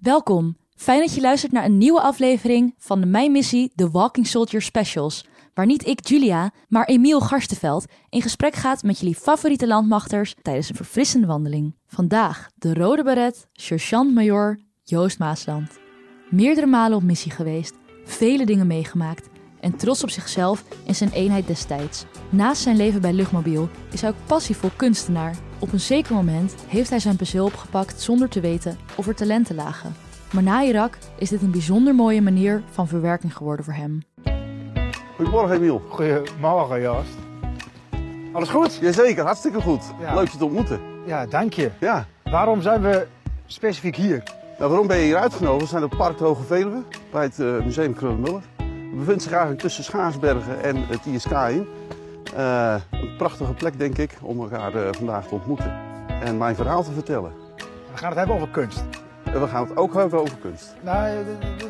[0.00, 0.56] Welkom.
[0.76, 4.62] Fijn dat je luistert naar een nieuwe aflevering van de Mijn Missie The Walking Soldier
[4.62, 5.24] Specials.
[5.54, 10.68] Waar niet ik, Julia, maar Emiel Garstenveld in gesprek gaat met jullie favoriete landmachters tijdens
[10.68, 11.76] een verfrissende wandeling.
[11.86, 15.78] Vandaag de Rode Beret, Sergeant-Major Joost Maasland.
[16.30, 17.74] Meerdere malen op missie geweest,
[18.04, 19.28] vele dingen meegemaakt
[19.60, 22.04] en trots op zichzelf en zijn eenheid destijds.
[22.30, 25.49] Naast zijn leven bij Luchtmobiel is hij ook passievol kunstenaar.
[25.60, 29.54] Op een zeker moment heeft hij zijn penseel opgepakt zonder te weten of er talenten
[29.54, 29.94] lagen.
[30.32, 34.02] Maar na Irak is dit een bijzonder mooie manier van verwerking geworden voor hem.
[35.16, 35.82] Goedemorgen Emiel.
[35.88, 37.16] Goedemorgen Joost.
[38.32, 38.78] Alles goed?
[38.80, 39.82] Jazeker, hartstikke goed.
[40.00, 40.14] Ja.
[40.14, 40.80] Leuk je te ontmoeten.
[41.06, 41.70] Ja, dank je.
[41.80, 42.06] Ja.
[42.24, 43.06] Waarom zijn we
[43.46, 44.22] specifiek hier?
[44.58, 45.62] Nou, waarom ben je hier uitgenodigd?
[45.62, 48.42] We zijn op Park Hoge Veluwe, bij het eh, Museum Krullenmuller.
[48.56, 51.66] We bevinden zich eigenlijk tussen Schaarsbergen en het ISK in.
[52.36, 55.78] Eh, een prachtige plek, denk ik, om elkaar eh, vandaag te ontmoeten.
[56.22, 57.32] En mijn verhaal te vertellen.
[57.92, 58.84] We gaan het hebben over kunst.
[59.24, 60.74] En we gaan het ook hebben over kunst.
[60.80, 61.06] Nou,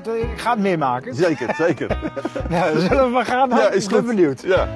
[0.04, 1.15] eh, ik ga het meemaken.
[1.15, 1.98] Zeker, zeker.
[2.51, 3.48] Ja, zullen we maar gaan?
[3.48, 4.43] Ja, is ik ben benieuwd.
[4.43, 4.68] Ja.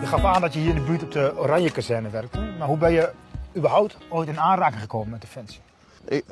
[0.00, 2.40] Je gaf aan dat je hier in de buurt op de Oranje Kazerne werkte.
[2.58, 3.10] Maar hoe ben je
[3.56, 5.60] überhaupt ooit in aanraking gekomen met Defensie?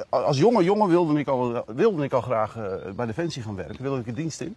[0.08, 3.82] Als jonge jongen wilde ik al, wilde ik al graag eh, bij Defensie gaan werken.
[3.82, 4.56] Wilde ik de dienst in.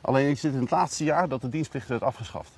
[0.00, 2.50] Alleen ik zit in het laatste jaar dat de dienstplicht werd afgeschaft.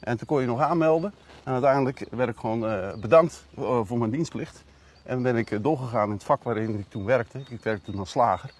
[0.00, 1.14] En toen kon je nog aanmelden.
[1.44, 4.64] En uiteindelijk werd ik gewoon eh, bedankt eh, voor mijn dienstplicht.
[5.02, 7.40] En ben ik doorgegaan in het vak waarin ik toen werkte.
[7.48, 8.50] Ik werkte toen als slager.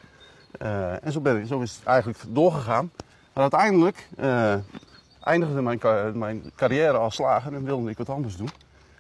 [1.01, 2.91] En zo, ben ik, zo is het eigenlijk doorgegaan.
[3.33, 4.09] Maar uiteindelijk
[5.21, 5.81] eindigde mijn,
[6.19, 8.51] mijn carrière als slager en wilde ik wat anders doen.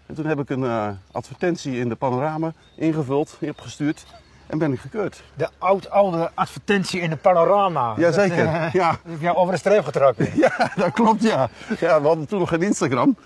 [0.06, 4.06] En toen heb ik een eh, advertentie in de panorama ingevuld, opgestuurd
[4.46, 5.22] en ben ik gekeurd.
[5.34, 7.94] De oud-oude advertentie in de panorama.
[7.96, 8.90] Jazeker, Dat, eh, ja.
[9.02, 10.28] dat heb jou over de streep getrokken.
[10.36, 11.48] Ja, dat klopt, ja.
[11.80, 12.00] ja.
[12.00, 13.16] We hadden toen nog geen Instagram.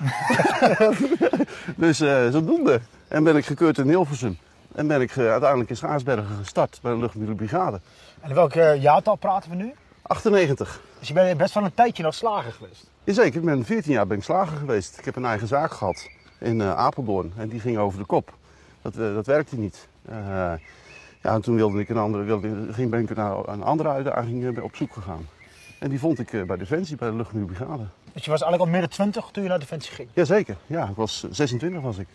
[1.77, 2.81] dus eh zodoende.
[3.09, 4.39] En ben ik gekeurd in Hilversum.
[4.75, 7.81] En ben ik eh, uiteindelijk in Schaarsbergen gestart bij de Luchtmobiele Brigade.
[8.21, 9.75] En welk eh, jaartal praten we nu?
[10.03, 10.81] 98.
[10.99, 12.91] Dus je bent best wel een tijdje nog slager geweest.
[13.05, 14.99] Jazeker, ik ben 14 jaar ben ik slager geweest.
[14.99, 16.09] Ik heb een eigen zaak gehad
[16.41, 17.33] in eh, Apeldoorn.
[17.37, 18.33] En die ging over de kop.
[18.83, 19.89] Dat, eh, dat werkte niet.
[20.09, 20.17] Eh,
[21.23, 24.61] ja, en toen wilde ik een andere, wilde, ging, ben ik naar een andere uitdaging
[24.61, 25.27] op zoek gegaan.
[25.79, 27.83] En die vond ik bij Defensie, bij de Luchtmobiele Brigade.
[28.13, 30.09] Dus je was eigenlijk al midden 20 toen je naar Defensie ging.
[30.13, 32.07] Jazeker, ja, ik was 26 was ik.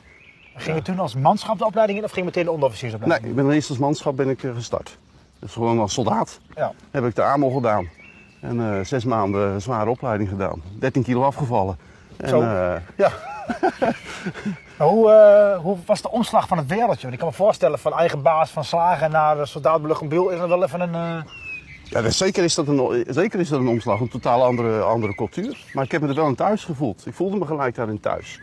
[0.56, 3.30] Ging je toen als manschap de opleiding in of ging je meteen de Nee, onderofficiersopleiding?
[3.30, 4.97] ik ben eerst als manschap ben ik gestart.
[5.40, 6.74] Dus gewoon als soldaat Ja.
[6.91, 7.90] heb ik de AMO gedaan.
[8.41, 10.62] En zes maanden zware opleiding gedaan.
[10.80, 11.78] 13 kilo afgevallen.
[12.18, 12.42] En, Zo.
[12.42, 13.12] eh, ja,
[14.78, 17.02] Maar hoe, eh, hoe was de omslag van het wereldje?
[17.02, 20.48] Want ik kan me voorstellen van eigen baas van slagen naar de soldaat is er
[20.48, 20.94] wel even een...
[20.96, 21.24] eh,
[21.84, 25.16] ja dus zeker, is dat een, zeker is dat een omslag, een totaal andere, andere
[25.16, 25.66] cultuur.
[25.74, 27.06] Maar ik heb me er wel in thuis gevoeld.
[27.06, 28.40] Ik voelde me gelijk daarin thuis.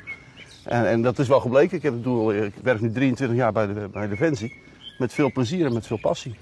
[0.64, 1.76] En, en dat is wel gebleken.
[1.76, 4.60] Ik, heb, het doel, ik werk nu 23 jaar bij, de, bij Defensie.
[4.98, 6.36] Met veel plezier en met veel passie.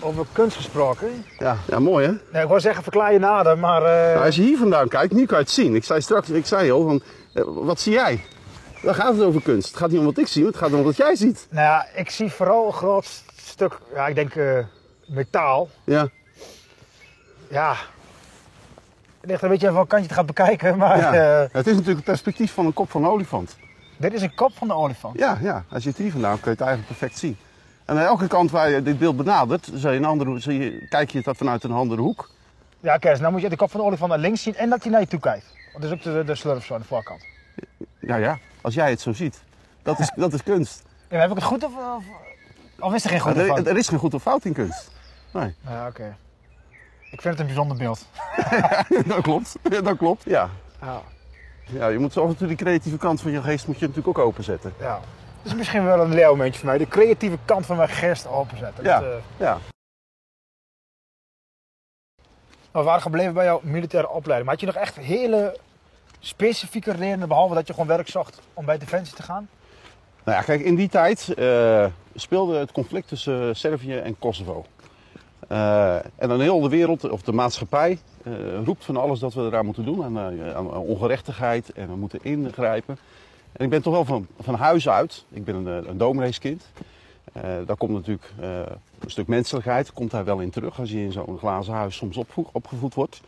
[0.00, 1.24] Over kunst gesproken.
[1.38, 2.12] Ja, ja mooi hè?
[2.32, 3.82] Nee, ik wou zeggen verklaar je nader, maar...
[3.82, 5.74] eh, Nou, als je hier vandaan kijkt, nu kan je het zien.
[5.74, 7.02] Ik zei straks, ik zei al, van,
[7.34, 8.24] eh, wat zie jij?
[8.82, 9.68] Dan gaat het over kunst.
[9.68, 11.46] Het gaat niet om wat ik zie, het gaat om wat jij ziet.
[11.50, 14.58] Nou ja, ik zie vooral een groot stuk, ja, ik denk eh,
[15.06, 15.68] metaal.
[15.84, 16.08] Ja,
[17.48, 17.74] Ja,
[19.20, 21.12] het ligt een beetje aan welk kant je het gaat bekijken, maar ja.
[21.52, 23.56] het is natuurlijk het perspectief van een kop van een olifant.
[23.96, 25.18] dit is een kop van de olifant.
[25.18, 25.64] Ja, ja.
[25.70, 27.36] Als je het hier vandaan kun je het eigenlijk perfect zien.
[27.86, 30.86] En aan elke kant waar je dit beeld benadert, zie je een andere, zie je,
[30.88, 32.30] kijk je het vanuit een andere hoek.
[32.80, 34.82] Ja, Kees, nou moet je de kop van de olifant naar links zien en dat
[34.82, 35.46] hij naar je toe kijkt.
[35.72, 37.24] Want dat is ook de, de slurf zo aan de voorkant.
[38.00, 38.38] Ja, ja.
[38.60, 39.42] Als jij het zo ziet.
[39.82, 40.82] Dat is, dat is kunst.
[41.10, 42.04] Ja, heb ik het goed of, of,
[42.78, 43.66] of is er geen goed er, van?
[43.66, 44.90] er is geen goed of fout in kunst.
[45.32, 46.16] Nee, Ja, oké.
[47.10, 48.06] Ik vind het een bijzonder beeld.
[49.06, 49.56] dat klopt.
[49.82, 50.50] Dat klopt, ja.
[50.80, 51.02] Ja.
[51.64, 51.86] ja.
[51.88, 54.18] Je moet zo af en toe die creatieve kant van je geest moet je natuurlijk
[54.18, 54.72] ook openzetten.
[54.80, 55.00] ja.
[55.46, 56.78] Dat is misschien wel een leeuwmomentje voor mij.
[56.78, 58.84] De creatieve kant van mijn geest openzetten.
[58.84, 59.00] Ja.
[59.00, 59.58] Dat, eh, Ja.
[62.70, 64.44] we waren gebleven bij jouw militaire opleiding.
[64.44, 65.56] Maar had je nog echt hele
[66.18, 69.48] specifieke redenen, behalve dat je gewoon werk zocht om bij Defensie te gaan?
[70.24, 74.64] Nou ja, kijk, in die tijd eh, speelde het conflict tussen Servië en Kosovo.
[75.48, 77.98] Eh, en dan heel de wereld, of de maatschappij,
[78.64, 80.04] roept van alles dat we eraan moeten doen.
[80.04, 80.18] Aan,
[80.54, 82.98] aan ongerechtigheid en we moeten ingrijpen.
[83.56, 86.70] En ik ben toch wel van, van huis uit, ik ben een, eh, een domineeskind.
[87.32, 88.58] Eh daar komt natuurlijk eh,
[88.98, 92.16] een stuk menselijkheid, komt daar wel in terug als je in zo'n glazen huis soms
[92.52, 93.20] opgevoed wordt.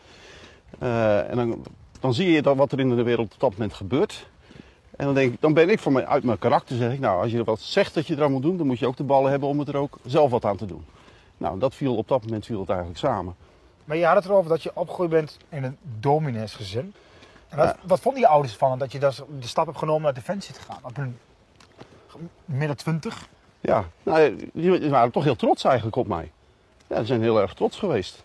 [0.78, 1.64] En dan,
[2.00, 4.26] dan zie je dan wat er in de wereld op dat moment gebeurt.
[4.96, 7.22] En dan, denk ik, dan ben ik voor mij, uit mijn karakter, zeg ik, nou,
[7.22, 9.31] als je wat zegt dat je eraan moet doen, dan moet je ook de ballen
[9.31, 10.84] hebben om het er ook zelf wat aan te doen.
[11.36, 13.34] Nou, dat viel op dat moment viel het eigenlijk samen.
[13.84, 16.94] Maar je had het erover dat je opgegroeid bent in een domineesgezin.
[17.48, 20.14] En wat, wat vonden je ouders van dat je dus de stap hebt genomen naar
[20.14, 20.78] Defensie te gaan?
[20.82, 21.18] Op hun
[22.44, 23.28] midden 20.
[23.60, 26.30] Ja, nou, die die waren toch heel trots eigenlijk op mij.
[26.86, 28.24] Ja, ze zijn heel erg trots geweest.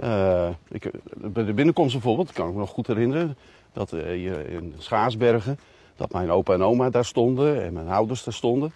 [0.00, 3.36] Eh, ik, bij de binnenkomst bijvoorbeeld, kan ik me nog goed herinneren,
[3.72, 5.58] dat hier in Schaarsbergen,
[5.96, 8.72] dat mijn opa en oma daar stonden en mijn ouders daar stonden.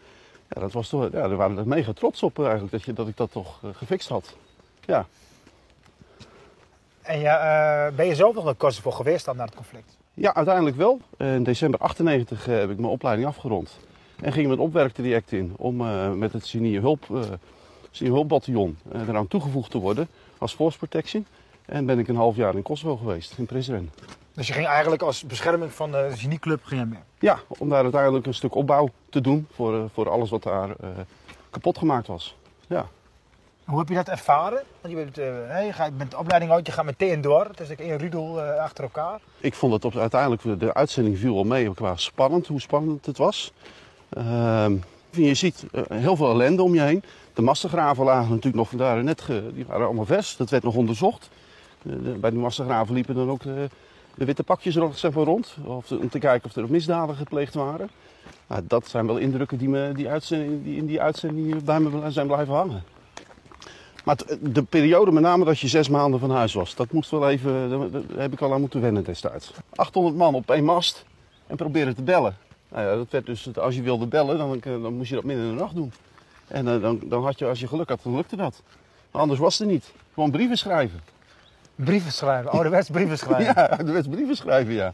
[0.49, 3.09] Ja, dat was toch, ja, daar waren er mega trots op eigenlijk, dat, je, dat
[3.09, 4.37] ik dat toch eh, gefixt had.
[4.85, 5.07] Ja.
[7.05, 9.97] En ja, eh, ben je zelf nog naar Kosovo geweest dan na het conflict?
[10.15, 11.01] ja, uiteindelijk wel.
[11.17, 13.79] In december 98 heb ik mijn opleiding afgerond.
[14.21, 17.23] En ging met opwerktraject in om eh, met het eh
[17.91, 20.09] Senierhulpbataljon eh, eraan toegevoegd te worden
[20.39, 21.27] als force protection.
[21.65, 23.91] En ben ik een half jaar in Kosovo geweest, in Prizren.
[24.35, 26.99] Dus je ging eigenlijk als bescherming van de genieclub ging mee.
[27.19, 30.71] Ja, om daar uiteindelijk een stuk opbouw te doen voor, eh, voor alles wat daar
[30.71, 30.89] eh,
[31.51, 32.37] kapot gemaakt was.
[32.67, 32.87] Ja.
[33.65, 34.63] Hoe heb je dat ervaren?
[34.89, 37.45] Je bent, eh, gaat met de opleiding uit, je gaat meteen door.
[37.45, 39.21] Het is like één rudel eh, achter elkaar.
[39.41, 43.19] Ik vond het op, uiteindelijk, de uitzending viel wel mee qua spannend, hoe spannend het
[43.19, 43.53] was.
[44.09, 44.77] Ehm,
[45.11, 47.03] je ziet eh, heel veel ellende om je heen.
[47.35, 49.25] De massagraven lagen natuurlijk nog daar net,
[49.55, 50.37] die waren allemaal vers.
[50.37, 51.29] Dat werd nog onderzocht.
[51.83, 53.69] De- bij die massagraven liepen dan ook de,
[54.15, 55.57] de witte pakjes er zeg maar, rond.
[55.65, 57.91] Of, om te kijken of er misdaden gepleegd waren.
[58.47, 62.11] Nou, dat zijn wel indrukken die, me, die, uitzending, die in die uitzending bij me
[62.11, 62.83] zijn blijven hangen.
[64.05, 67.29] Maar de periode, met name dat je zes maanden van huis was, dat moest wel
[67.31, 69.53] even, daar heb ik al aan moeten wennen destijds.
[69.75, 71.05] 800 man op één mast
[71.47, 72.37] en proberen te bellen.
[72.69, 75.45] Nou ja, dat werd dus, als je wilde bellen, dan, dan moest je dat midden
[75.45, 75.93] in de nacht doen.
[76.49, 78.63] En eh, dan, dan had je, als je geluk had, dan lukte dat.
[79.11, 79.93] Maar anders was het niet.
[80.15, 81.01] Gewoon brieven schrijven.
[81.75, 83.45] Brieven schrijven, ouderwets brieven schrijven.
[83.57, 84.93] Ja, er werd brieven schrijven, ja.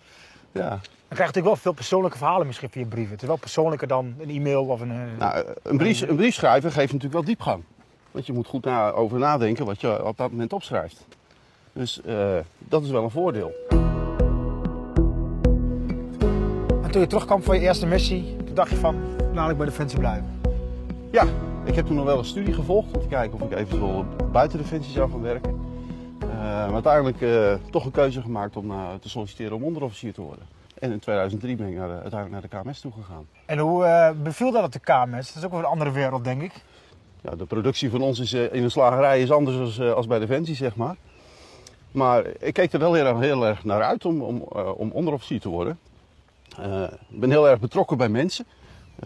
[0.53, 0.69] Ja.
[0.69, 0.79] Dan
[1.19, 3.13] krijg je natuurlijk wel veel persoonlijke verhalen misschien via brieven.
[3.13, 4.91] Het is wel persoonlijker dan een e-mail of een...
[4.91, 7.63] eh, Nou, eh, een, brief, een brief schrijven geeft natuurlijk wel diepgang.
[8.11, 11.07] Want je moet goed na, over nadenken wat je op dat moment opschrijft.
[11.73, 13.53] Dus eh, dat is wel een voordeel.
[16.83, 18.97] En toen je terugkwam van je eerste missie, toen dacht je van,
[19.33, 20.41] laat ik bij Defensie blijven.
[21.11, 21.25] Ja,
[21.65, 24.59] ik heb toen nog wel een studie gevolgd om te kijken of ik eventueel buiten
[24.59, 25.59] Defensie zou gaan werken.
[26.21, 30.45] Eh, maar uiteindelijk eh, toch een keuze gemaakt om te solliciteren om onderofficier te worden.
[30.79, 33.27] En in 2003 ben ik naar de- uiteindelijk naar de KMS toegegaan.
[33.47, 35.27] En hoe beviel dat op de KMS?
[35.27, 36.53] Dat is ook wel een andere wereld, denk ik.
[37.23, 40.07] Ja, de productie van ons is, eh, in een slagerij is anders als, eh, als
[40.07, 40.97] bij Defensie, zeg maar.
[41.91, 45.49] Maar ik keek er wel heel erg, naar uit om, om, eh, om onderofficier te
[45.49, 45.79] worden.
[47.09, 48.45] Ik ben heel erg betrokken bij mensen.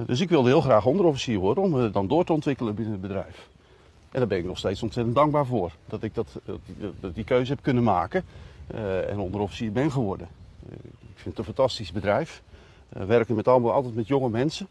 [0.07, 3.49] Dus ik wilde heel graag onderofficier worden om dan door te ontwikkelen binnen het bedrijf.
[4.11, 5.73] En daar ben ik nog steeds ontzettend dankbaar voor.
[5.87, 6.27] Dat ik dat,
[7.01, 8.25] dat die, keuze heb kunnen maken
[9.09, 10.29] en onderofficier ben geworden.
[10.71, 12.43] Ik vind het een fantastisch bedrijf.
[12.89, 14.69] Werken met allemaal, altijd met jonge mensen.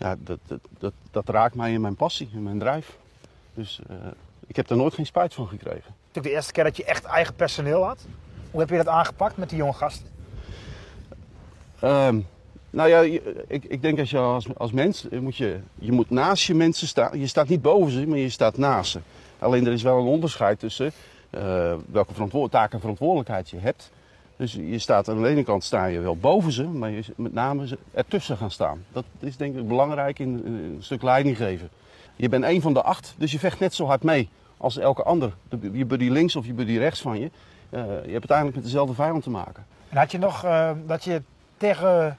[0.00, 2.96] Ja, dat, dat, dat, dat raakt mij in mijn passie, in mijn drijf.
[3.54, 3.96] Dus eh,
[4.46, 5.94] ik heb daar nooit geen spijt van gekregen.
[5.96, 8.06] Natuurlijk de eerste keer dat je echt eigen personeel had.
[8.50, 10.06] Hoe heb je dat aangepakt met die jonge gasten?
[11.80, 12.20] Ehm,
[12.70, 13.00] nou ja,
[13.46, 16.86] ik, ik denk als je als, als mens, moet je, je moet naast je mensen
[16.86, 17.18] staan.
[17.18, 19.00] Je staat niet boven ze, maar je staat naast ze.
[19.38, 20.92] Alleen er is wel een onderscheid tussen
[21.30, 23.90] eh, welke taak en verantwoordelijkheid je hebt.
[24.40, 27.10] Dus je staat aan de ene kant sta je wel boven ze, maar je is
[27.16, 28.84] met name ze ertussen gaan staan.
[28.92, 31.68] Dat is denk ik belangrijk in, een stuk leiding geven.
[32.16, 35.02] Je bent een van de acht, dus je vecht net zo hard mee als elke
[35.02, 35.32] ander.
[35.48, 37.30] De- Je buddy links of je buddy rechts van je.
[37.70, 39.66] Eh, je hebt uiteindelijk met dezelfde vijand te maken.
[39.88, 41.22] En had je nog eh, dat je
[41.56, 42.18] tegen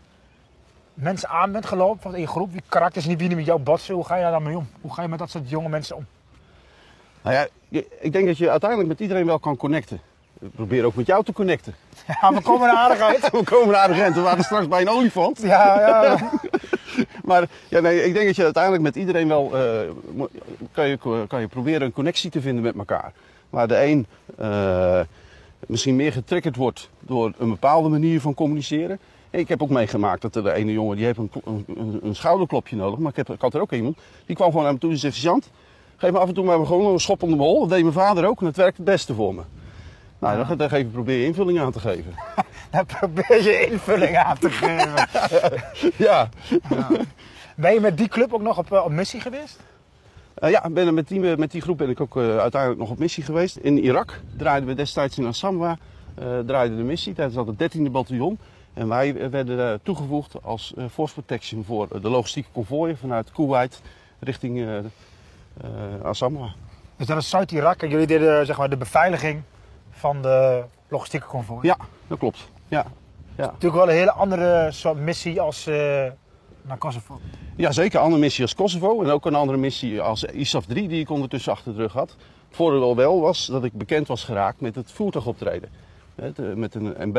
[0.94, 2.52] mensen aan bent gelopen van in je groep?
[2.52, 3.96] Wie karakters niet wie met jou botsen?
[3.96, 4.68] Hoe ga je daar dan mee om?
[4.82, 6.06] Hoe ga je met dat soort jonge mensen om?
[7.22, 7.48] Nou ja,
[8.00, 10.00] ik denk dat je uiteindelijk met iedereen wel kan connecten.
[10.42, 11.76] Ik probeer ook met jou te connecten.
[12.22, 13.30] Ja, we komen er aardig uit.
[13.40, 15.42] We komen naar de grens, we waren straks bij een olifant.
[15.42, 16.32] Ja, ja.
[17.30, 20.26] Maar ja, nee, ik denk dat je uiteindelijk met iedereen wel eh,
[20.72, 23.12] kan, je, kan je proberen een connectie te vinden met elkaar.
[23.50, 24.06] Waar de een
[24.38, 25.00] eh,
[25.68, 29.00] misschien meer getriggerd wordt door een bepaalde manier van communiceren.
[29.30, 32.76] Ik heb ook meegemaakt dat er de ene jongen die heeft een, een, een, schouderklopje
[32.76, 33.00] nodig.
[33.00, 34.98] Maar ik, heb, ik had er ook iemand die kwam gewoon naar me toe en
[34.98, 35.40] zei:
[35.98, 37.60] geef me af en toe maar gewoon een schop onder mijn hol.
[37.60, 39.42] Dat deed mijn vader ook en dat werkt het beste voor me.
[40.22, 42.14] Nou, dan, dan geef ik probeer je invulling aan te geven.
[42.72, 45.08] Dan probeer je invulling aan te geven.
[46.08, 46.30] ja.
[47.56, 49.60] Ben je met die club ook nog op, eh, op missie geweest?
[50.34, 53.00] Eh, ja, ben met, die, met die groep ben ik ook eh, uiteindelijk nog op
[53.00, 53.56] missie geweest.
[53.56, 55.78] In Irak draaiden we destijds in Assamwa
[56.16, 58.40] eh draaide de missie tijdens dat het 13e bataljon.
[58.74, 62.98] En wij eh, werden eh, toegevoegd als eh, force protection voor eh, de logistieke konvooien
[62.98, 63.82] vanuit Kuwait
[64.20, 64.86] richting eh eh,
[66.04, 66.54] Assamwa.
[66.98, 69.42] Dus dat is Zuid-Irak en jullie deden zeg maar, de beveiliging
[69.92, 71.68] van de logistieke konvooi.
[71.68, 72.50] Ja, dat klopt.
[72.68, 72.86] Ja.
[73.36, 73.46] Ja.
[73.46, 76.06] Natuurlijk wel een hele andere soort missie als eh
[76.64, 77.20] naar Kosovo.
[77.56, 77.98] ja, zeker.
[77.98, 81.10] Een andere missie als Kosovo en ook een andere missie als ISAF 3 die ik
[81.10, 82.10] ondertussen achter de rug had.
[82.10, 85.70] Het voordeel wel was dat ik bekend was geraakt met het voertuigoptreden.
[86.56, 87.16] Met een MB,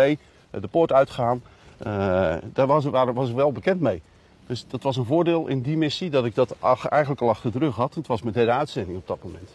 [0.51, 1.43] eh, de poort uitgaan.
[1.79, 4.03] eh, daar was, waar was ik wel bekend mee.
[4.47, 6.57] Dus dat was een voordeel in die missie dat ik dat
[6.89, 7.95] eigenlijk al achter de rug had.
[7.95, 9.51] Het was mijn derde uitzending op dat moment.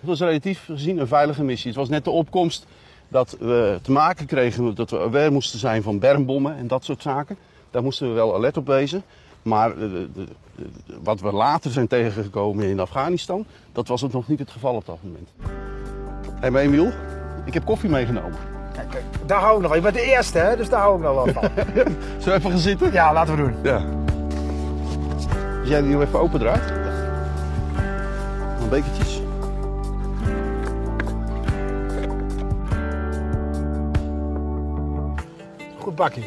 [0.00, 1.68] Het was relatief gezien een veilige missie.
[1.70, 2.66] Het was net de opkomst
[3.08, 7.02] dat we te maken kregen dat we aware moesten zijn van bermbommen en dat soort
[7.02, 7.36] zaken.
[7.70, 9.02] Daar moesten we wel alert op wezen.
[9.42, 10.24] Maar eh, de- de-
[10.56, 14.74] de- wat we later zijn tegengekomen in Afghanistan, dat was het nog niet het geval
[14.74, 15.28] op dat moment.
[16.40, 16.90] Hé, Emiel,
[17.44, 18.38] ik heb koffie meegenomen.
[18.74, 19.76] Kijk, kijk, daar hou ik nog van.
[19.76, 20.56] Je bent de eerste, hè?
[20.56, 21.42] Dus daar hou ik nog wel van.
[21.56, 22.92] Zullen we even gaan zitten?
[22.92, 23.54] ja, laten we doen.
[23.62, 23.84] Ja.
[25.60, 26.70] Als jij die nu even open draait.
[28.62, 29.19] Een bekertjes.
[36.00, 36.24] Bakkie.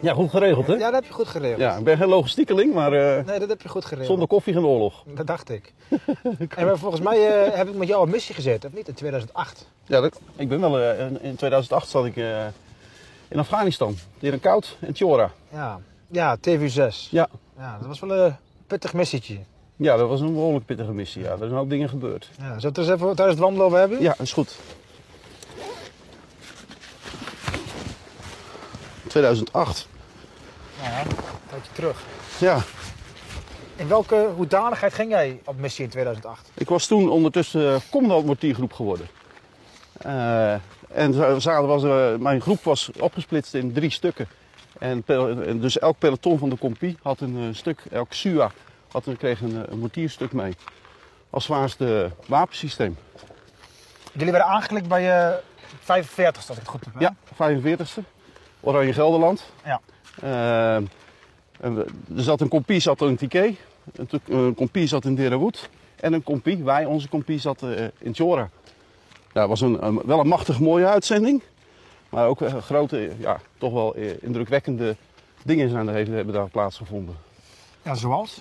[0.00, 0.72] Ja, goed geregeld hè?
[0.72, 1.60] Ja, dat heb je goed geregeld.
[1.60, 4.08] Ja, ik ben geen logistiekeling, maar eh, Nee, dat heb je goed geregeld.
[4.08, 5.02] zonder koffie geen oorlog.
[5.14, 5.72] Dat dacht ik.
[6.56, 8.88] en volgens mij eh, heb ik met jou op missie gezeten, of niet?
[8.88, 9.66] In 2008.
[9.86, 12.16] Ja, dat, ik ben wel, eh, in- in 2008 zat ik
[13.28, 13.96] in Afghanistan.
[14.18, 15.30] Hier Koud en Tjora.
[15.52, 17.10] Ja, ja TV6.
[17.10, 17.28] Ja.
[17.58, 18.36] Ja, dat was wel een
[18.66, 19.38] pittig missietje.
[19.76, 21.22] ja, dat was een behoorlijk pittige missie.
[21.22, 22.30] Ja, er zijn een hoop dingen gebeurd.
[22.38, 24.02] Ja, zullen we het er eens even tijdens het wandelen over hebben?
[24.02, 24.56] Ja, is goed.
[29.16, 29.88] 2008.
[30.82, 31.06] Ja, een
[31.48, 32.02] tijdje terug.
[32.38, 32.60] Ja,
[33.76, 36.50] In welke hoedanigheid ging jij op missie in 2008?
[36.54, 39.08] Ik was toen ondertussen eh, commandant mortiergroep geworden.
[39.92, 40.52] Eh,
[40.88, 44.28] en zaten was, eh, mijn groep was opgesplitst in drie stukken.
[44.78, 45.04] En,
[45.60, 48.50] dus elk peloton van de compie had een stuk, elk SUA
[48.90, 50.56] had een, kreeg een, een mortierstuk mee.
[51.30, 52.98] Als zwaarste wapensysteem.
[54.12, 55.38] Jullie werden aangeklikt bij je
[55.80, 56.94] 45 als ik het goed heb.
[56.94, 57.00] hè?
[57.00, 58.15] Ja, 45e.
[58.66, 59.44] Oranje Gelderland.
[59.64, 59.80] Ja.
[60.20, 60.76] Eh,
[62.16, 63.54] er zat een compie zat in Tiké.
[64.28, 65.68] Een, compie zat in Derawood.
[65.96, 68.48] En een compie, wij, onze compie, zat eh, in Tjora.
[69.32, 71.42] Ja, het was een, een- wel een machtig mooie uitzending.
[72.08, 74.96] Maar ook eh, grote, ja, toch wel indrukwekkende
[75.44, 77.16] dingen zijn er, hebben daar plaatsgevonden.
[77.82, 78.40] Ja, zoals?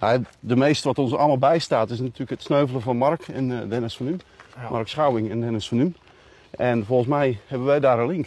[0.00, 3.96] Nou, de meeste wat ons allemaal bijstaat is natuurlijk het sneuvelen van Mark en Dennis
[3.96, 4.20] van.
[4.60, 4.70] Ja.
[4.70, 5.94] Mark Schouwing en Dennis van Nuem.
[6.50, 8.26] En volgens mij hebben wij daar een link.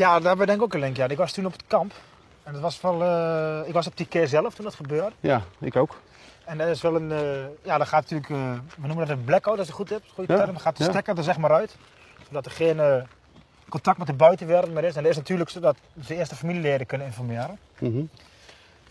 [0.00, 0.98] Ja, daar we denk ik ook een link.
[0.98, 1.92] Ik was toen op het kamp.
[2.42, 5.12] En dat was wel, eh, ik was op die keer zelf toen dat gebeurde.
[5.20, 6.00] Ja, ik ook.
[6.44, 7.20] En dat is wel een, eh,
[7.62, 10.32] ja, dan gaat natuurlijk, eh, we noemen dat een blackout als je goed hebt, goede
[10.32, 10.56] Ja, term.
[10.56, 10.90] Gaat de ja.
[10.90, 11.76] stekker er zeg maar uit,
[12.26, 13.06] zodat er geen
[13.68, 14.96] contact met de buitenwereld meer is.
[14.96, 17.58] En dat is natuurlijk zodat de familieleden kunnen informeren.
[17.78, 18.02] Mhm.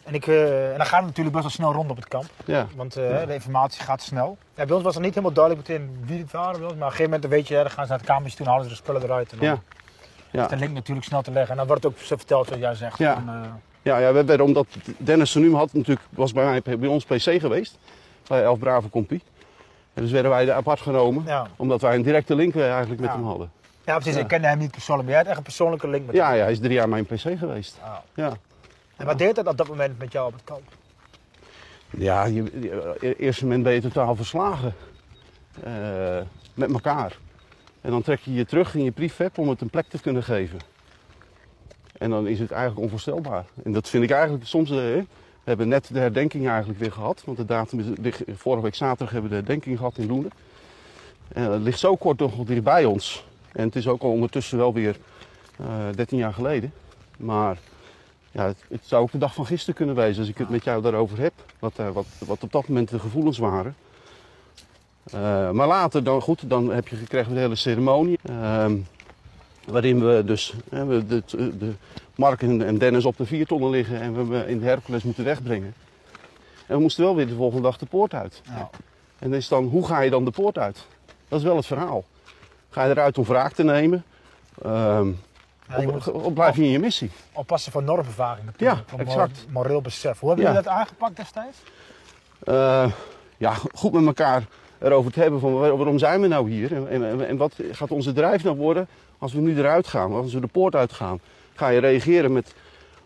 [0.03, 2.67] En, ik, en dan gaat het natuurlijk best wel snel rond op het kamp, Ja,
[2.75, 4.37] want de informatie gaat snel.
[4.55, 6.81] Ja, bij ons was er niet helemaal duidelijk meteen wie het waren, maar op een
[6.81, 8.81] gegeven moment weet je, dan gaan ze naar het kamertje toe en halen ze de
[8.81, 9.31] spullen eruit.
[9.31, 9.61] En dan ja.
[10.31, 10.43] Ja.
[10.43, 11.51] is de link natuurlijk snel te leggen.
[11.51, 12.98] En dan wordt ook zo verteld zoals jij zegt.
[12.98, 13.13] Ja.
[13.13, 13.41] van, eh,
[13.81, 14.67] Ja, ja, we werden, omdat
[14.98, 17.77] Dennis Nuem had natuurlijk, was bij, mij, bij ons PC geweest.
[18.27, 19.21] Bij Elf Brave Compie.
[19.93, 21.24] En dus werden wij er apart genomen.
[21.25, 21.48] ja.
[21.55, 23.51] Omdat wij een directe link eigenlijk met hem hadden.
[23.86, 24.13] ja, precies.
[24.15, 24.19] Ja.
[24.21, 26.25] Ik kende hem niet persoonlijk, maar jij had echt een persoonlijke link met hem.
[26.25, 27.77] ja, hij is drie jaar mijn PC geweest.
[28.15, 28.33] Ja,
[28.95, 30.62] En wat deed dat op dat moment met jou op het kamp?
[31.89, 34.74] ja je, je- e- eerste moment ben je totaal verslagen.
[35.63, 36.17] Eh,
[36.53, 37.17] met elkaar.
[37.81, 40.24] En dan trek je je terug in je prefab om het een plek te kunnen
[40.24, 40.59] geven.
[41.98, 43.45] En dan is het eigenlijk onvoorstelbaar.
[43.63, 44.69] En dat vind ik eigenlijk soms...
[44.69, 47.21] eh, we hebben net de herdenking eigenlijk weer gehad.
[47.25, 50.31] Want de datum is, vorige week zaterdag hebben we de herdenking gehad in Loenen.
[51.27, 53.25] En het ligt zo kort nog bij ons.
[53.51, 54.98] En het is ook al ondertussen wel weer
[55.57, 56.74] eh 13 jaar geleden.
[57.17, 57.57] Maar
[58.31, 60.63] ja, het, het zou ook de dag van gisteren kunnen wezen als ik het met
[60.63, 61.33] jou daarover heb.
[61.59, 63.75] Wat, eh, wat, wat op dat moment de gevoelens waren.
[65.13, 68.19] Eh, maar later, dan, goed, dan heb je gekregen de hele ceremonie.
[68.23, 68.77] ehm,
[69.67, 71.23] waarin we dus we de,
[71.57, 71.73] de
[72.15, 75.23] Mark en, en Dennis op de viertonnen liggen en we hem in de Hercules moeten
[75.23, 75.73] wegbrengen.
[76.67, 78.41] En we moesten wel weer de volgende dag de poort uit.
[79.19, 80.85] En is dan, hoe ga je dan de poort uit?
[81.27, 82.03] Dat is wel het verhaal.
[82.69, 84.03] Ga je eruit om wraak te nemen?
[84.63, 85.07] Ehm,
[85.77, 87.11] Ja, of, blijf je in je missie?
[87.33, 88.79] oppassen voor normbevaring natuurlijk.
[88.91, 89.43] Ja, exact.
[89.43, 90.19] mor- moreel besef.
[90.19, 90.51] Hoe hebben Ja.
[90.53, 91.57] jullie dat aangepakt destijds?
[92.43, 92.91] Eh,
[93.37, 94.43] ja, goed met elkaar
[94.79, 96.74] erover te hebben van waar- waarom zijn we nou hier?
[96.75, 100.33] En, en, en wat gaat onze drijf nou worden als we nu eruit gaan, als
[100.33, 101.19] we de poort uitgaan?
[101.55, 102.53] Ga je reageren met, op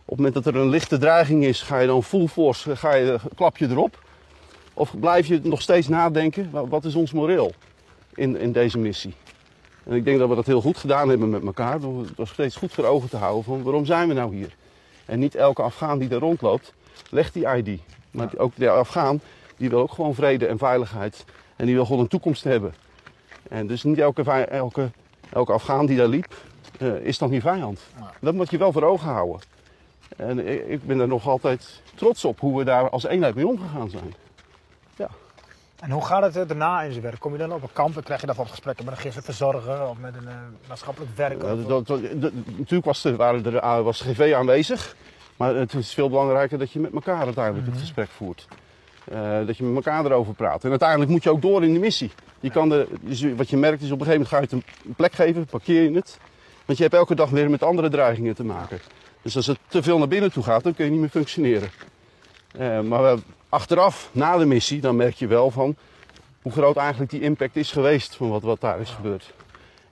[0.06, 3.18] het moment dat er een lichte dreiging is, ga je dan full force, ga je,
[3.36, 4.01] klap je erop?
[4.74, 7.51] Of blijf je nog steeds nadenken, wa- wat is ons moreel
[8.15, 9.13] in, in deze missie?
[9.84, 12.27] En ik denk dat we dat heel goed gedaan hebben met elkaar, door het nog
[12.30, 14.56] steeds goed voor ogen te houden van waarom zijn we nou hier?
[15.06, 16.74] En niet elke Afghaan die er rondloopt,
[17.10, 17.80] legt die ID.
[18.12, 19.22] Maar ook de Afghaan,
[19.58, 21.25] die wil ook gewoon vrede en veiligheid.
[21.63, 22.74] En die wil gewoon een toekomst hebben.
[23.50, 24.89] En dus niet elke, elke,
[25.29, 26.34] elke Afghaan die daar liep,
[26.79, 27.79] eh, is dan je vijand.
[28.00, 28.12] Ja.
[28.20, 29.41] Dat moet je wel voor ogen houden.
[30.17, 33.89] En ik, ben er nog altijd trots op hoe we daar als eenheid mee omgegaan
[33.89, 34.13] zijn.
[35.79, 37.20] En hoe gaat het daarna in zijn werk?
[37.20, 39.88] Kom je dan op een kamp en krijg je wat gesprekken met een geestelijk verzorger
[39.88, 40.36] of met een eh,
[40.67, 41.48] maatschappelijk werker?
[41.48, 44.96] Ja, dat, dat- dat- natuurlijk was er, waren er, ah, was GV aanwezig.
[45.38, 48.48] Maar het is veel belangrijker dat je met elkaar uiteindelijk het gesprek voert.
[49.12, 50.63] Eh, dat je met elkaar erover praat.
[50.63, 52.12] En uiteindelijk moet je ook door in de missie.
[52.39, 54.86] Je kan de, dus wat je merkt is op een gegeven moment ga je het
[54.88, 56.17] een plek geven, parkeer je het.
[56.65, 58.79] Want je hebt elke dag weer met andere dreigingen te maken.
[59.22, 61.69] Dus als het te veel naar binnen toe gaat, dan kun je niet meer functioneren.
[62.57, 63.17] Eh, maar
[63.50, 65.75] achteraf, na de missie, dan merk je wel van
[66.41, 69.33] hoe groot eigenlijk die impact is geweest van wat, wat daar is gebeurd.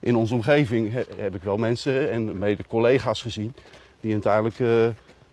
[0.00, 3.54] In onze omgeving he- heb ik wel mensen en mede collega's gezien
[4.00, 4.68] die uiteindelijk eh,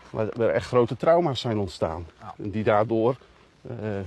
[0.10, 2.06] waar, echt grote trauma's zijn ontstaan.
[2.38, 3.16] En Die daardoor,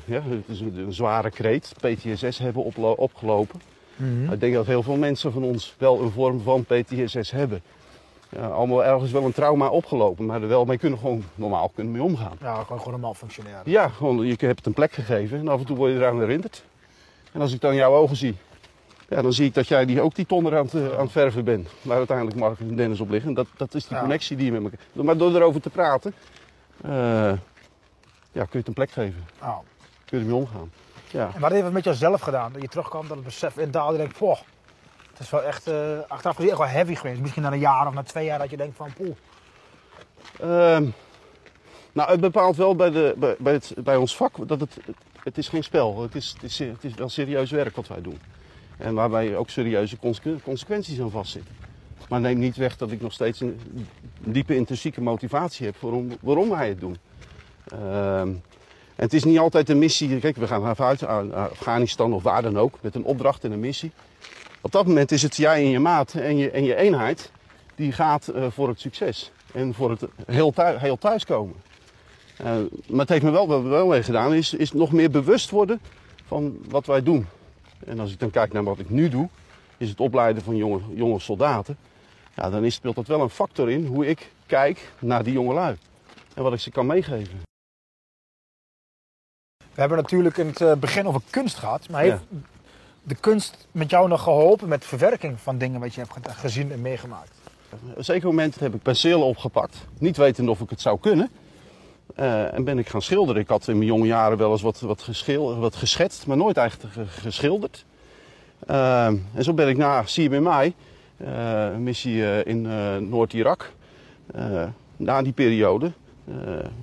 [0.05, 2.63] ja, het is een, een zware kreet, PTSS hebben
[2.97, 3.61] opgelopen.
[3.97, 4.33] Mhm.
[4.33, 7.63] Ik denk dat heel veel mensen van ons wel een vorm van PTSS hebben.
[8.29, 11.93] Ja, allemaal ergens wel een trauma opgelopen, maar er wel mee kunnen gewoon normaal kunnen
[11.93, 12.37] mee omgaan.
[12.41, 13.61] Ja, gewoon gewoon normaal functioneren.
[13.65, 16.21] Ja, gewoon, je hebt het een plek gegeven en af en toe word je eraan
[16.21, 16.65] herinnerd.
[17.33, 18.35] En als ik dan jouw ogen zie,
[19.09, 21.11] ja, dan zie ik dat jij die, ook die ton aan het, eh, aan het
[21.13, 21.69] verven bent.
[21.83, 23.35] Waar uiteindelijk Mark en Dennis op liggen.
[23.35, 24.01] Dat, dat is die Ja.
[24.01, 25.05] connectie die je met elkaar...
[25.05, 26.15] Maar door erover te praten,
[26.83, 27.33] eh,
[28.33, 29.25] ja, kun je het een plek geven.
[29.41, 29.62] Nou,
[30.05, 30.73] Kun je ermee omgaan.
[31.11, 31.31] Ja.
[31.35, 32.53] En wat heeft het met jezelf gedaan?
[32.53, 34.39] Dat je terugkwam, dat het besef indaalt en je denkt, poh,
[35.11, 37.21] het is wel echt, eh, achteraf gezien echt wel heavy geweest.
[37.21, 39.17] Misschien na een jaar of na twee jaar dat je denkt van, poeh.
[40.41, 40.87] Ehm,
[41.93, 44.77] nou, het bepaalt wel bij, de, bij, bij, het, bij ons vak dat het,
[45.23, 46.03] het is geen spel.
[46.03, 48.21] Het is, het, is, het is wel serieus werk wat wij doen.
[48.79, 51.57] En waarbij ook serieuze consequ- consequenties aan vastzitten.
[52.09, 53.61] Maar neem niet weg dat ik nog steeds een
[54.19, 56.97] diepe intrinsieke motivatie heb waarom, waarom wij het doen.
[57.73, 58.29] Ehm,
[58.97, 60.19] en het is niet altijd een missie.
[60.19, 63.93] Kijk, we gaan naar Afghanistan of waar dan ook met een opdracht en een missie.
[64.61, 67.31] Op dat moment is het jij en je maat en je, en je eenheid
[67.75, 69.33] die gaat eh, voor het succes.
[69.52, 71.57] En voor het heel, thu heel thuiskomen.
[72.37, 72.47] Eh,
[72.87, 75.50] maar het heeft me wel, wat we wel mee gedaan, is, is nog meer bewust
[75.50, 75.81] worden
[76.26, 77.26] van wat wij doen.
[77.87, 79.29] En als ik dan kijk naar wat ik nu doe,
[79.76, 81.76] is het opleiden van jonge, jonge soldaten.
[82.35, 85.76] Ja, dan speelt dat wel een factor in hoe ik kijk naar die jongelui.
[86.35, 87.52] En wat ik ze kan meegeven.
[89.75, 92.37] We hebben natuurlijk in het eh, begin over kunst gehad, maar heeft Ja.
[93.03, 96.73] de kunst met jou nog geholpen met verwerking van dingen wat je hebt ge- gezien
[96.73, 97.31] en meegemaakt?
[97.73, 101.31] Op een zeker moment heb ik penselen opgepakt, niet wetende of ik het zou kunnen.
[102.14, 103.42] Eh, en ben ik gaan schilderen.
[103.42, 106.57] Ik had in mijn jonge jaren wel eens wat, wat, geschil, wat geschetst, maar nooit
[106.57, 107.85] eigenlijk ge- geschilderd.
[108.66, 110.75] Eh, en zo ben ik na CMMI,
[111.18, 112.62] een missie in
[113.09, 113.73] Noord-Irak,
[114.97, 115.92] na die periode,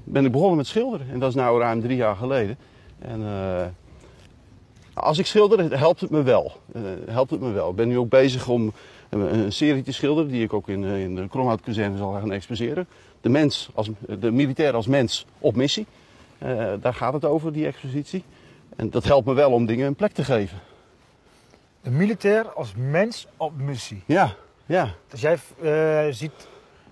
[0.03, 1.07] ben ik begonnen met schilderen.
[1.11, 2.57] En dat is nu ruim drie jaar geleden.
[2.99, 3.65] En eh,
[4.93, 6.51] als ik schilder, helpt het me wel.
[6.73, 7.69] Eh, helpt het me wel.
[7.69, 8.73] Ik ben nu ook bezig om
[9.09, 12.31] een, een serie te schilderen die ik ook in, eh, in de Kromhoutkazerne zal gaan
[12.31, 12.87] exposeren.
[13.21, 15.85] De, mens als, de militair als mens op missie.
[16.81, 18.23] Daar gaat het over, die expositie.
[18.75, 20.59] En dat helpt me wel om dingen een plek te geven.
[21.81, 24.03] De militair als mens op missie.
[24.05, 24.35] Ja,
[24.65, 24.93] ja.
[25.07, 25.37] Dus jij
[26.11, 26.47] ziet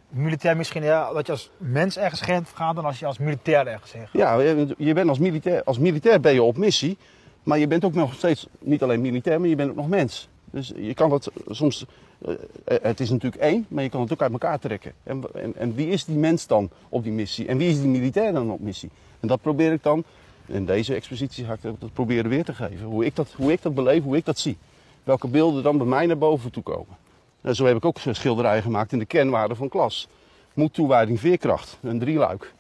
[0.10, 3.68] militair misschien ja, dat je als mens ergens heen gaat dan als je als militair
[3.68, 4.06] ergens heen.
[4.12, 4.40] Ja,
[4.78, 6.98] je- bent als militair, als militair ben je op missie.
[7.44, 10.28] Maar je bent ook nog steeds niet alleen militair, maar je bent ook nog mens.
[10.52, 11.86] Dus je kan dat soms.
[12.26, 12.34] eh,
[12.82, 14.94] het is natuurlijk één, maar je kan het ook uit elkaar trekken.
[15.04, 17.48] En, en, en wie is die mens dan op die missie?
[17.48, 18.90] En wie is die militair dan op missie?
[19.20, 20.04] En dat probeer ik dan.
[20.46, 22.86] In deze expositie ga ik dat proberen weer te geven.
[22.86, 24.58] Hoe ik dat, hoe ik dat beleef, hoe ik dat zie.
[25.04, 26.98] Welke beelden dan bij mij naar boven toe komen.
[27.42, 30.08] En zo heb ik ook schilderijen gemaakt in de kernwaarden van klas.
[30.54, 31.78] Moed, toewijding, veerkracht.
[31.82, 32.54] Een drieluik.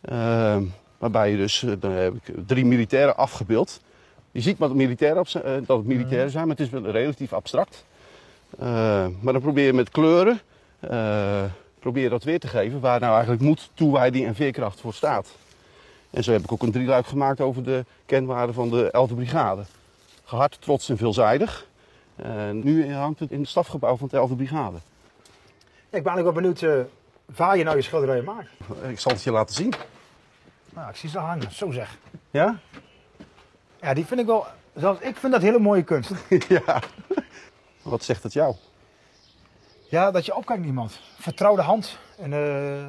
[0.00, 0.64] Ehm,
[0.98, 3.80] waarbij je dus, eh, dan heb ik drie militairen afgebeeld.
[4.30, 7.84] Je ziet wat militairen eh, dat het militairen zijn, maar het is wel relatief abstract.
[8.58, 10.40] Eh, maar dan probeer je met kleuren
[10.80, 11.44] eh,
[11.78, 15.28] probeer dat weer te geven waar nou eigenlijk moed, toewijding en veerkracht voor staat.
[16.10, 19.62] En zo heb ik ook een drieluik gemaakt over de kenwaarden van de 11e brigade.
[20.24, 21.66] Gehard, trots en veelzijdig.
[22.22, 24.78] En nu hangt het in het stafgebouw van de 11e brigade.
[25.90, 28.48] Ja, ik ben eigenlijk wel benieuwd eh, waar je nou je schilderijen maakt.
[28.88, 29.74] Ik zal het je laten zien.
[30.74, 31.98] Nou, ik zie ze hangen, zo zeg.
[32.30, 32.58] Ja?
[33.80, 36.12] Ja, die vind ik wel, zelfs ik vind dat hele mooie kunst.
[36.48, 36.82] ja.
[37.82, 38.54] Wat zegt het jou?
[39.88, 41.00] Ja, dat je opkijkt naar iemand.
[41.18, 41.98] Vertrouwde hand.
[42.18, 42.88] En eh,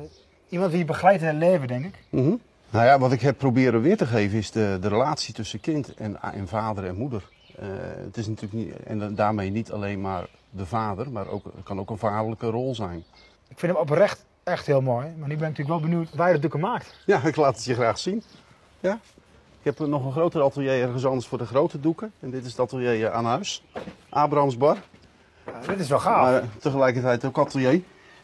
[0.49, 1.95] iemand die je begeleidt in het leven, denk ik.
[2.09, 2.35] Mhm.
[2.69, 5.93] Nou ja, wat ik heb proberen weer te geven is de, de relatie tussen kind
[5.93, 7.23] en, en vader en moeder.
[7.59, 7.67] Eh,
[8.05, 11.79] het is natuurlijk niet, en daarmee niet alleen maar de vader, maar ook, het kan
[11.79, 13.03] ook een vaderlijke rol zijn.
[13.47, 15.07] Ik vind hem oprecht echt heel mooi.
[15.17, 16.99] Maar nu ben ik natuurlijk wel benieuwd waar je dat doeken maakt.
[17.05, 18.23] Ja, ik laat het je graag zien.
[18.79, 18.99] Ja?
[19.59, 22.13] Ik heb nog een groter atelier ergens anders voor de grote doeken.
[22.19, 23.63] En dit is het atelier eh, aan huis.
[24.09, 24.77] Abrahamsbar.
[25.45, 26.21] Ja, dit is wel gaaf.
[26.21, 27.81] Maar eh, tegelijkertijd ook atelier.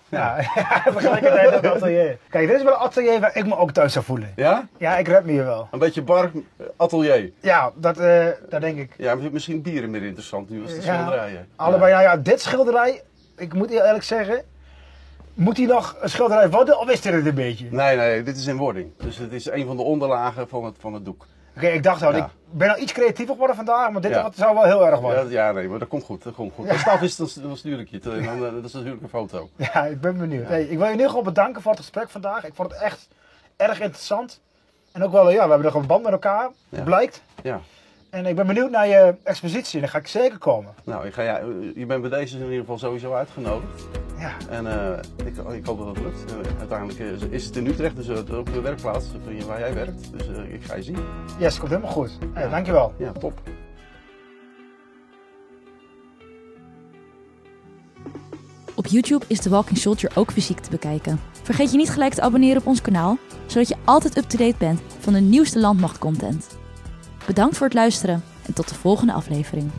[0.09, 2.17] Ja, ja, tegelijkertijd ook atelier.
[2.29, 4.33] Kijk, dit is wel een atelier waar ik me ook thuis zou voelen.
[4.35, 4.67] Ja?
[4.77, 5.67] Ja, ik red me hier wel.
[5.71, 6.23] Een beetje bar
[6.57, 7.31] eh, atelier.
[7.39, 8.91] Ja, dat, eh, dat denk ik.
[8.97, 10.95] Ja, misschien bieren meer interessant nu als de Ja.
[10.95, 11.47] schilderijen.
[11.55, 13.01] Allebei, ja, ja, dit schilderij,
[13.37, 14.43] ik moet heel eerlijk zeggen,
[15.33, 17.67] Moet hij nog een schilderij worden of is dit het een beetje?
[17.71, 18.91] Nee, nee, dit is in wording.
[18.97, 21.25] Dus het is een van de onderlagen van het, van het doek.
[21.57, 22.25] Oké, ik dacht al, Ja.
[22.25, 24.29] ik ben al iets creatiever geworden vandaag, maar dit Ja.
[24.35, 25.29] zou wel heel erg worden.
[25.29, 26.23] ja, nee, maar dat komt goed.
[26.23, 26.69] Dat komt goed.
[26.69, 28.05] Als het af is, dan, dan stuur ik je het.
[28.05, 29.49] En dan, eh, dat is natuurlijk een foto.
[29.73, 30.47] Ja, ik ben benieuwd.
[30.47, 32.45] Hey, ik wil je in ieder geval bedanken voor het gesprek vandaag.
[32.45, 33.07] Ik vond het echt
[33.55, 34.39] erg interessant.
[34.91, 36.49] En ook wel, ja, we hebben nog een band met elkaar,
[36.83, 37.21] blijkt.
[37.43, 37.59] Ja.
[38.09, 40.73] En ik ben benieuwd naar je expositie dan ga ik zeker komen.
[40.83, 41.37] Nou, ik ga, ja,
[41.75, 43.87] je bent bij deze in ieder geval sowieso uitgenodigd.
[44.19, 46.31] Ja, En eh, ik, ik hoop dat het lukt.
[46.31, 49.05] Eh, uiteindelijk is, is het in Utrecht, dus uh, ook de werkplaats
[49.47, 50.11] waar jij werkt.
[50.11, 50.97] Dus eh, ik ga je zien.
[51.39, 52.17] yes, komt helemaal goed.
[52.33, 52.49] Hey, Ja.
[52.49, 52.93] Dankjewel.
[52.97, 53.41] Ja, top.
[58.75, 61.19] Op YouTube is The Walking Soldier ook fysiek te bekijken.
[61.43, 65.13] Vergeet je niet gelijk te abonneren op ons kanaal, zodat je altijd up-to-date bent van
[65.13, 66.57] de nieuwste landmachtcontent.
[67.25, 69.71] Bedankt voor het luisteren en tot de volgende aflevering.